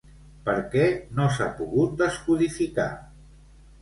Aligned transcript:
Per 0.45 0.53
què 0.75 0.87
no 1.19 1.27
s'ha 1.35 1.49
pogut 1.59 1.95
descodificar? 2.03 2.89